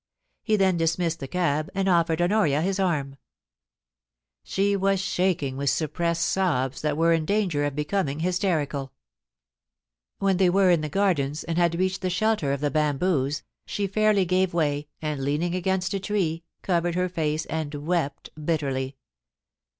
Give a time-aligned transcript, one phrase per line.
[0.41, 3.17] He then dismissed the cab and offered Honoria his arm.
[4.43, 8.93] She was shaking with suppressed sobs that were in danger of becoming hysterical.
[10.17, 13.85] When they were in the Gardens and had reached the shelter of the bamboos, she
[13.85, 18.97] fairly gave way, and, leaning against a tree, covered her face and wept bitterly.